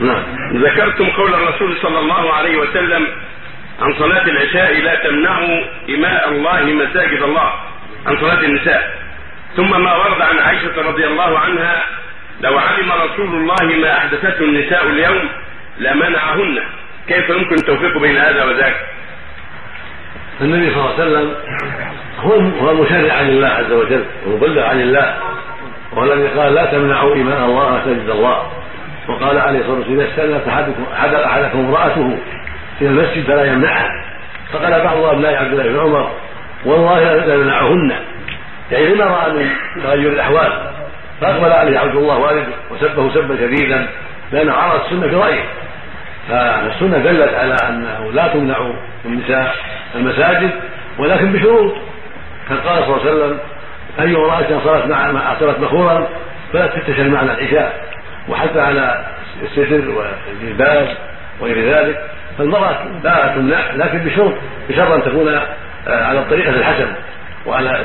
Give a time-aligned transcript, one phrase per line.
[0.00, 0.22] نعم.
[0.52, 3.06] ذكرتم قول الرسول صلى الله عليه وسلم
[3.80, 7.52] عن صلاة العشاء لا تمنعوا إماء الله مساجد الله
[8.06, 8.90] عن صلاة النساء.
[9.56, 11.82] ثم ما ورد عن عائشة رضي الله عنها
[12.40, 15.28] لو علم رسول الله ما أحدثته النساء اليوم
[15.78, 16.62] لمنعهن.
[17.08, 18.76] كيف يمكن التوفيق بين هذا وذاك؟
[20.40, 21.34] النبي صلى الله عليه وسلم
[22.18, 25.18] هو هو المشرع عن الله عز وجل ومبلغ عن الله
[25.92, 28.52] وهو الذي قال لا تمنعوا إيمان الله مساجد الله.
[29.08, 30.48] وقال عليه الصلاة والسلام إذا استأنف
[31.26, 32.18] احدكم امرأته
[32.80, 33.88] إلى المسجد فلا يمنعها
[34.52, 36.10] فقال بعض أبناء عبد الله بن عمر
[36.64, 37.92] والله لا يمنعهن
[38.72, 39.50] يعني لما رأى من
[39.82, 40.52] تغير الأحوال؟
[41.20, 43.86] فأقبل عليه عبد الله والده وسبه سبا شديدا
[44.32, 45.44] لأنه عرض السنة في رأيه.
[46.28, 48.56] فالسنة دلت على أنه لا تمنع
[49.04, 49.54] النساء
[49.94, 50.50] المساجد
[50.98, 51.74] ولكن بشروط.
[52.48, 53.38] كان قال صلى الله عليه وسلم
[54.00, 56.08] أي امرأة صارت مع صارت بخورا
[56.52, 57.95] فلا تتشل معنى العشاء.
[58.28, 59.06] وحتى على
[59.42, 60.88] الستر والجلباب
[61.40, 64.34] وغير ذلك فالمرأة لا تمنع لكن بشرط
[64.68, 66.96] بشرط أن تكون آه، على الطريقة الحسنة
[67.46, 67.84] وعلى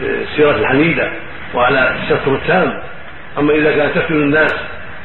[0.00, 1.10] السيرة الحميدة
[1.54, 2.82] وعلى الستر التام.
[3.38, 4.54] أما إذا كانت تفتن الناس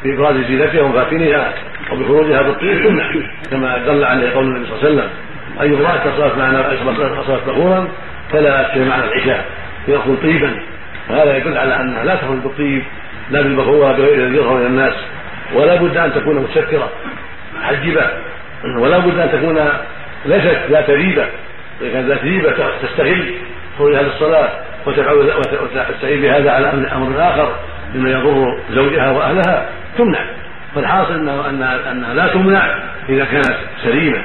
[0.03, 1.53] بإبراز زينتها وفاتنها
[1.91, 3.11] وبخروجها بالطيب تمنع
[3.51, 5.09] كما دل عليه قول النبي صلى الله عليه وسلم
[5.61, 6.61] أي امرأة صارت معنا
[7.47, 7.87] بخورا
[8.31, 9.45] فلا تشتري معنا العشاء.
[9.87, 10.59] يأخذ طيبا.
[11.09, 12.83] وهذا يدل على أنها لا تخرج بالطيب
[13.31, 14.93] لا بالبخور ولا بغير الذي يظهر إلى الناس
[15.53, 16.89] ولا بد أن تكون متستره
[17.55, 18.07] محجبه
[18.77, 19.69] ولا بد أن تكون
[20.25, 21.25] ليست ذات ريبة
[21.81, 23.33] إذا كانت ذات ريبة تستغل
[23.77, 24.49] خروجها للصلاه
[24.85, 25.31] وتفعل
[25.63, 27.55] وتستعين بهذا على أمر آخر
[27.95, 30.25] مما يضر زوجها وأهلها تمنع.
[30.75, 32.75] فالحاصل انه انها لا تمنع
[33.09, 34.23] إذا كانت سليمة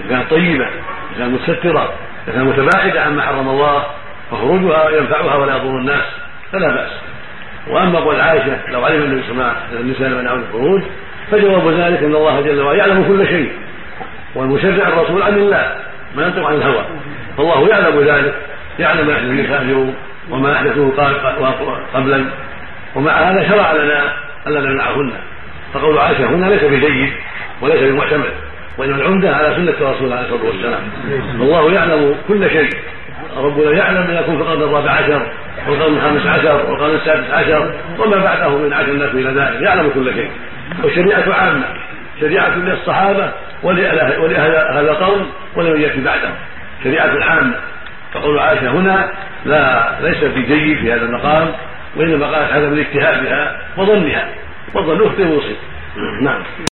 [0.00, 1.92] إذا كانت طيبة إذا كانت متسترة
[2.28, 3.84] إذا كانت متباعدة عما حرم الله
[4.30, 6.04] فخروجها ينفعها ولا يضر الناس.
[6.52, 6.90] فلا بأس.
[7.68, 10.82] وأما قول عائشة لو علم النبي صلى الله عليه وسلم النساء الخروج
[11.30, 13.52] فجواب ذلك إن الله جل وعلا يعلم كل شيء.
[14.34, 15.76] والمشرع الرسول عن الله
[16.16, 16.84] ما ينطق عن الهوى.
[17.36, 18.34] فالله يعلم ذلك
[18.78, 19.94] يعلم ما يحدث اليوم
[20.30, 20.90] وما احدثوه
[21.94, 22.24] قبلا.
[22.94, 24.12] ومع هذا شرع لنا
[24.46, 25.12] ألا نمنعهن.
[25.74, 27.12] فقول عائشة هنا ليس بجيد
[27.60, 28.32] وليس بمعتمد
[28.78, 30.82] وإنما العمدة على سنة الرسول عليه الصلاه والسلام
[31.34, 32.70] الله يعلم كل شيء.
[33.36, 35.26] ربنا يعلم ما يكون في القرن الرابع عشر
[35.68, 39.62] والقرن الخامس عشر والقرن السادس عشر وما بعده من عشر الناس إلى ذلك.
[39.62, 40.30] يعلم كل شيء.
[40.82, 41.64] والشريعة عامة.
[42.20, 43.32] شريعة للصحابة
[43.62, 46.34] ولأهل هذا القوم ولمن ياتي بعدهم
[46.84, 47.54] شريعة عامة.
[48.14, 49.10] فقول عائشة هنا
[49.44, 51.52] لا ليس في جيد في هذا المقام
[51.96, 54.28] وإنما قالت هذا من اجتهادها وظنها.
[54.74, 55.56] والظن يخطئ ويصيب
[56.22, 56.42] نعم.